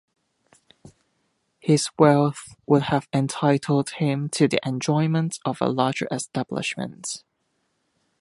His 1.59 1.91
wealth 1.99 2.55
would 2.65 2.81
have 2.81 3.07
entitled 3.13 3.91
him 3.91 4.29
to 4.29 4.47
the 4.47 4.59
enjoyment 4.67 5.37
of 5.45 5.61
a 5.61 5.69
larger 5.69 6.07
establishment. 6.09 7.23